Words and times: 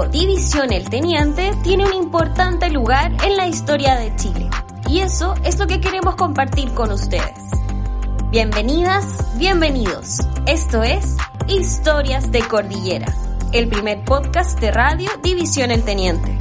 División 0.00 0.72
El 0.72 0.88
Teniente 0.88 1.52
tiene 1.62 1.84
un 1.84 1.92
importante 1.92 2.70
lugar 2.70 3.12
en 3.22 3.36
la 3.36 3.46
historia 3.46 3.96
de 3.96 4.16
Chile. 4.16 4.48
Y 4.88 5.00
eso 5.00 5.34
es 5.44 5.58
lo 5.58 5.66
que 5.66 5.82
queremos 5.82 6.16
compartir 6.16 6.72
con 6.72 6.90
ustedes. 6.90 7.38
Bienvenidas, 8.30 9.04
bienvenidos. 9.36 10.20
Esto 10.46 10.82
es 10.82 11.18
Historias 11.46 12.32
de 12.32 12.40
Cordillera, 12.40 13.14
el 13.52 13.68
primer 13.68 14.02
podcast 14.02 14.58
de 14.60 14.70
radio 14.70 15.10
División 15.22 15.70
El 15.70 15.82
Teniente. 15.82 16.38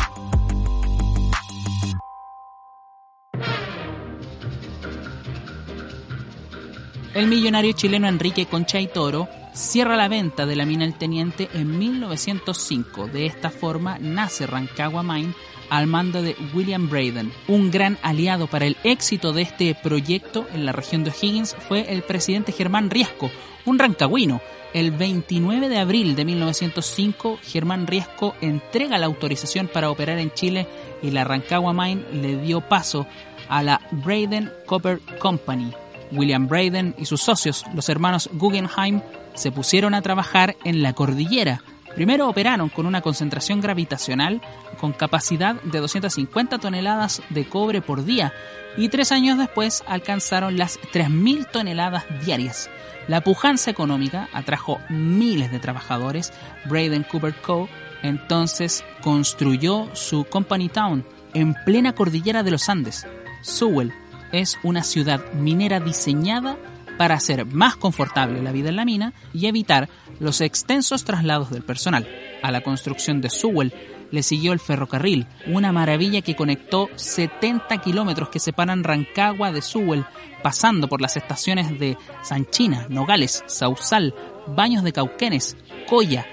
El 7.14 7.28
millonario 7.28 7.74
chileno 7.74 8.08
Enrique 8.08 8.46
Concha 8.46 8.80
y 8.80 8.88
Toro 8.88 9.28
cierra 9.54 9.98
la 9.98 10.08
venta 10.08 10.46
de 10.46 10.56
la 10.56 10.66
mina 10.66 10.86
El 10.86 10.94
Teniente 10.94 11.50
en 11.54 11.78
1905. 11.78 13.08
De 13.08 13.26
esta 13.26 13.50
forma 13.50 13.98
nace 14.00 14.48
Rancagua 14.48 15.04
Mine 15.04 15.34
al 15.70 15.88
mando 15.88 16.22
de 16.22 16.38
William 16.54 16.90
Braden. 16.90 17.34
Un 17.50 17.70
gran 17.70 17.98
aliado 18.02 18.48
para 18.48 18.66
el 18.66 18.78
éxito 18.86 19.34
de 19.34 19.42
este 19.42 19.76
proyecto 19.76 20.48
en 20.54 20.66
la 20.66 20.72
región 20.72 21.04
de 21.04 21.10
O'Higgins 21.10 21.54
fue 21.68 21.92
el 21.92 22.02
presidente 22.02 22.54
Germán 22.54 22.90
Riesco, 22.90 23.30
un 23.66 23.78
rancagüino. 23.78 24.40
El 24.74 24.92
29 24.92 25.68
de 25.68 25.80
abril 25.80 26.16
de 26.16 26.24
1905, 26.24 27.40
Germán 27.44 27.88
Riesco 27.88 28.36
entrega 28.40 28.98
la 28.98 29.08
autorización 29.08 29.68
para 29.68 29.92
operar 29.92 30.18
en 30.18 30.32
Chile 30.32 30.66
y 31.04 31.12
la 31.12 31.26
Rancagua 31.26 31.74
Mine 31.74 32.06
le 32.14 32.38
dio 32.38 32.62
paso 32.62 33.06
a 33.50 33.62
la 33.64 33.82
Braden 33.92 34.50
Copper 34.66 35.02
Company. 35.20 35.74
William 36.12 36.48
Braden 36.48 36.96
y 36.98 37.06
sus 37.06 37.22
socios, 37.22 37.66
los 37.74 37.90
hermanos 37.90 38.30
Guggenheim, 38.34 39.02
se 39.34 39.52
pusieron 39.52 39.94
a 39.94 40.02
trabajar 40.02 40.56
en 40.64 40.82
la 40.82 40.94
cordillera. 40.94 41.62
Primero 41.96 42.30
operaron 42.30 42.70
con 42.70 42.86
una 42.86 43.02
concentración 43.02 43.60
gravitacional 43.60 44.42
con 44.80 44.94
capacidad 44.94 45.56
de 45.62 45.80
250 45.80 46.58
toneladas 46.60 47.22
de 47.30 47.46
cobre 47.46 47.82
por 47.82 48.06
día 48.06 48.34
y 48.78 48.90
tres 48.90 49.12
años 49.12 49.38
después 49.38 49.84
alcanzaron 49.88 50.58
las 50.58 50.80
3.000 50.80 51.50
toneladas 51.52 52.06
diarias. 52.26 52.70
La 53.08 53.22
pujanza 53.22 53.72
económica 53.72 54.30
atrajo 54.32 54.80
miles 54.90 55.52
de 55.52 55.60
trabajadores. 55.60 56.32
Braden 56.66 57.04
Cooper 57.04 57.36
Co. 57.36 57.68
entonces 58.04 58.86
construyó 59.02 59.90
su 59.94 60.24
Company 60.24 60.70
Town 60.70 61.06
en 61.34 61.54
plena 61.66 61.94
cordillera 61.94 62.44
de 62.44 62.52
los 62.52 62.70
Andes. 62.70 63.06
Sewell 63.42 63.94
es 64.32 64.60
una 64.64 64.84
ciudad 64.84 65.34
minera 65.34 65.80
diseñada 65.80 66.58
para 66.98 67.16
hacer 67.16 67.46
más 67.46 67.76
confortable 67.76 68.42
la 68.42 68.52
vida 68.52 68.70
en 68.70 68.76
la 68.76 68.86
mina 68.86 69.14
y 69.34 69.48
evitar 69.48 69.90
los 70.20 70.42
extensos 70.42 71.04
traslados 71.04 71.50
del 71.50 71.64
personal. 71.64 72.08
A 72.44 72.52
la 72.52 72.62
construcción 72.62 73.22
de 73.22 73.30
Sewell 73.30 73.74
le 74.12 74.24
siguió 74.24 74.54
el 74.54 74.60
ferrocarril, 74.60 75.26
una 75.48 75.72
maravilla 75.72 76.22
que 76.22 76.36
conectó 76.36 76.90
70 76.96 77.78
kilómetros 77.80 78.30
que 78.30 78.40
separan 78.40 78.84
Rancagua 78.84 79.52
de 79.52 79.62
Sewell, 79.62 80.06
pasando 80.44 80.88
por 80.88 81.02
las 81.02 81.18
estaciones 81.18 81.80
de 81.80 81.98
Sanchina, 82.22 82.86
Nogales, 82.90 83.44
Sausal, 83.48 84.14
Baños 84.48 84.84
de 84.84 84.94
Cauquenes, 84.94 85.58
Coya, 85.88 86.26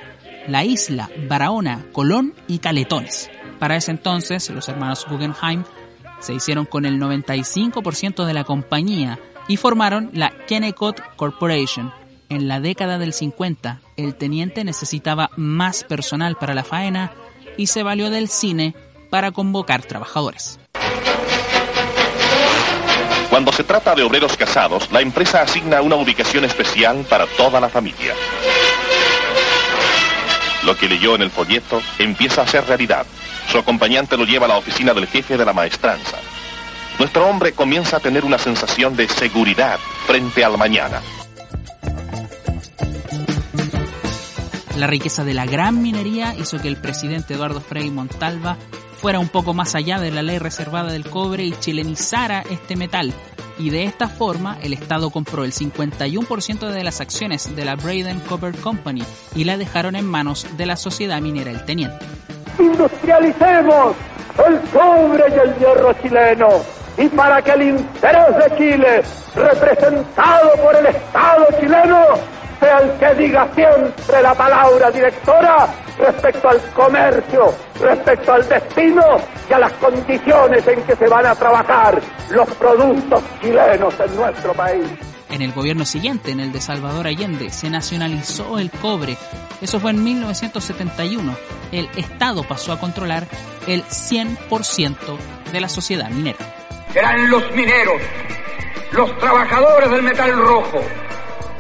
La 0.49 0.65
Isla, 0.65 1.09
Barahona, 1.29 1.87
Colón 1.93 2.35
y 2.47 2.59
Caletones. 2.59 3.31
Para 3.59 3.77
ese 3.77 3.91
entonces, 3.91 4.51
los 4.51 4.69
hermanos 4.69 5.07
Guggenheim 5.09 5.65
se 6.21 6.35
hicieron 6.35 6.67
con 6.67 6.85
el 6.85 7.01
95% 7.01 8.25
de 8.25 8.35
la 8.35 8.45
compañía 8.45 9.19
y 9.49 9.57
formaron 9.57 10.11
la 10.13 10.31
Kennecott 10.47 11.01
Corporation. 11.17 11.93
En 12.29 12.47
la 12.47 12.61
década 12.61 12.99
del 12.99 13.13
50, 13.13 13.81
el 13.97 14.15
teniente 14.15 14.63
necesitaba 14.65 15.31
más 15.37 15.85
personal 15.85 16.37
para 16.37 16.55
la 16.55 16.65
faena 16.65 17.13
y 17.57 17.69
se 17.69 17.83
valió 17.83 18.11
del 18.11 18.29
cine 18.29 18.75
para 19.11 19.33
convocar 19.33 19.83
trabajadores. 19.83 20.61
Cuando 23.31 23.53
se 23.53 23.65
trata 23.65 23.95
de 23.95 24.03
obreros 24.03 24.37
casados, 24.37 24.91
la 24.91 25.01
empresa 25.01 25.43
asigna 25.43 25.83
una 25.83 25.97
ubicación 25.97 26.45
especial 26.45 27.05
para 27.09 27.27
toda 27.27 27.61
la 27.61 27.69
familia. 27.69 28.15
Lo 30.65 30.77
que 30.77 30.89
leyó 30.89 31.15
en 31.15 31.23
el 31.23 31.31
folleto 31.31 31.81
empieza 31.99 32.43
a 32.43 32.47
ser 32.47 32.67
realidad. 32.67 33.07
Su 33.51 33.59
acompañante 33.59 34.17
lo 34.17 34.25
lleva 34.25 34.47
a 34.47 34.49
la 34.49 34.59
oficina 34.59 34.93
del 34.93 35.07
jefe 35.07 35.37
de 35.37 35.45
la 35.45 35.53
maestranza. 35.53 36.19
Nuestro 36.99 37.27
hombre 37.27 37.53
comienza 37.53 37.99
a 37.99 38.01
tener 38.01 38.25
una 38.25 38.39
sensación 38.39 38.97
de 38.97 39.09
seguridad 39.09 39.79
frente 40.07 40.45
al 40.45 40.59
mañana. 40.59 41.01
La 44.79 44.87
riqueza 44.87 45.25
de 45.25 45.35
la 45.35 45.45
gran 45.45 45.83
minería 45.83 46.37
hizo 46.37 46.59
que 46.59 46.69
el 46.69 46.77
presidente 46.77 47.35
Eduardo 47.35 47.61
Frei 47.61 47.91
Montalva 47.91 48.57
fuera 48.97 49.19
un 49.19 49.29
poco 49.29 49.53
más 49.53 49.75
allá 49.75 49.99
de 49.99 50.13
la 50.13 50.23
ley 50.23 50.39
reservada 50.39 50.93
del 50.93 51.05
cobre 51.05 51.43
y 51.43 51.51
chilenizara 51.51 52.45
este 52.49 52.77
metal. 52.77 53.13
Y 53.59 53.71
de 53.71 53.83
esta 53.83 54.07
forma, 54.07 54.57
el 54.63 54.73
Estado 54.73 55.11
compró 55.11 55.43
el 55.43 55.53
51% 55.53 56.69
de 56.69 56.85
las 56.85 57.01
acciones 57.01 57.57
de 57.57 57.65
la 57.65 57.75
Braden 57.75 58.21
Copper 58.21 58.55
Company 58.55 59.03
y 59.35 59.43
la 59.43 59.57
dejaron 59.57 59.97
en 59.97 60.07
manos 60.07 60.47
de 60.57 60.67
la 60.67 60.77
sociedad 60.77 61.21
minera 61.21 61.51
El 61.51 61.65
Teniente. 61.65 62.07
Industrialicemos 62.61 63.97
el 64.47 64.61
cobre 64.71 65.25
y 65.29 65.41
el 65.41 65.59
hierro 65.59 65.93
chileno 65.95 66.49
y 66.97 67.09
para 67.09 67.43
que 67.43 67.51
el 67.51 67.63
interés 67.63 68.29
de 68.37 68.57
Chile, 68.57 69.03
representado 69.35 70.53
por 70.63 70.77
el 70.77 70.87
Estado 70.87 71.47
chileno, 71.59 72.38
sea 72.61 72.79
el 72.79 72.91
que 72.99 73.23
diga 73.23 73.49
siempre 73.55 74.23
la 74.23 74.35
palabra 74.35 74.91
directora 74.91 75.69
respecto 75.99 76.49
al 76.49 76.61
comercio, 76.73 77.55
respecto 77.81 78.33
al 78.33 78.49
destino 78.49 79.03
y 79.49 79.53
a 79.53 79.59
las 79.59 79.73
condiciones 79.75 80.67
en 80.67 80.83
que 80.83 80.97
se 80.97 81.09
van 81.09 81.27
a 81.27 81.35
trabajar 81.35 82.01
los 82.31 82.49
productos 82.55 83.23
chilenos 83.41 83.95
en 84.01 84.17
nuestro 84.17 84.53
país. 84.55 84.87
En 85.31 85.43
el 85.43 85.53
gobierno 85.53 85.85
siguiente, 85.85 86.31
en 86.31 86.41
el 86.41 86.53
de 86.53 86.61
Salvador 86.61 87.07
Allende, 87.07 87.51
se 87.51 87.69
nacionalizó 87.69 88.59
el 88.59 88.71
cobre. 88.71 89.19
Eso 89.61 89.79
fue 89.79 89.91
en 89.91 90.03
1971. 90.03 91.37
El 91.71 91.89
Estado 91.97 92.45
pasó 92.45 92.73
a 92.73 92.81
controlar 92.81 93.27
el 93.67 93.85
100% 93.85 94.97
de 95.53 95.61
la 95.61 95.69
sociedad 95.69 96.09
minera. 96.09 96.39
Serán 96.93 97.31
los 97.31 97.43
mineros, 97.53 98.01
los 98.93 99.19
trabajadores 99.19 99.91
del 99.91 100.03
metal 100.03 100.33
rojo, 100.33 100.81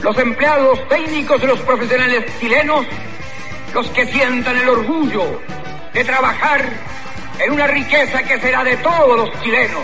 los 0.02 0.16
empleados 0.18 0.78
técnicos 0.88 1.42
y 1.42 1.46
los 1.46 1.58
profesionales 1.60 2.24
chilenos 2.40 2.86
los 3.74 3.86
que 3.90 4.06
sientan 4.06 4.56
el 4.56 4.68
orgullo 4.68 5.40
de 5.92 6.04
trabajar 6.04 6.64
en 7.44 7.52
una 7.52 7.66
riqueza 7.66 8.22
que 8.22 8.40
será 8.40 8.64
de 8.64 8.76
todos 8.78 9.16
los 9.16 9.42
chilenos. 9.42 9.82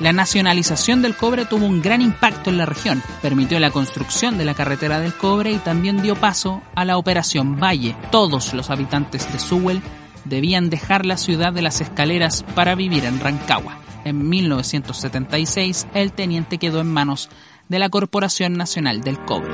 La 0.00 0.12
nacionalización 0.12 1.00
del 1.00 1.16
cobre 1.16 1.46
tuvo 1.46 1.64
un 1.64 1.80
gran 1.80 2.02
impacto 2.02 2.50
en 2.50 2.58
la 2.58 2.66
región, 2.66 3.02
permitió 3.22 3.58
la 3.58 3.70
construcción 3.70 4.36
de 4.36 4.44
la 4.44 4.52
carretera 4.52 5.00
del 5.00 5.14
cobre 5.14 5.52
y 5.52 5.58
también 5.58 6.02
dio 6.02 6.16
paso 6.16 6.62
a 6.74 6.84
la 6.84 6.98
operación 6.98 7.58
Valle. 7.58 7.96
Todos 8.10 8.52
los 8.52 8.68
habitantes 8.68 9.32
de 9.32 9.38
Sewell 9.38 9.80
debían 10.26 10.68
dejar 10.68 11.06
la 11.06 11.16
ciudad 11.16 11.52
de 11.52 11.62
las 11.62 11.80
escaleras 11.80 12.42
para 12.54 12.74
vivir 12.74 13.06
en 13.06 13.20
Rancagua. 13.20 13.78
En 14.04 14.28
1976 14.28 15.86
el 15.94 16.12
teniente 16.12 16.58
quedó 16.58 16.80
en 16.80 16.92
manos 16.92 17.30
de 17.68 17.78
la 17.78 17.88
Corporación 17.88 18.54
Nacional 18.54 19.00
del 19.00 19.18
Cobre. 19.24 19.52